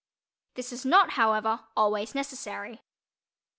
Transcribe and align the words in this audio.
This 0.55 0.73
is 0.73 0.83
not, 0.83 1.11
however, 1.11 1.59
always 1.77 2.15
necessary. 2.15 2.81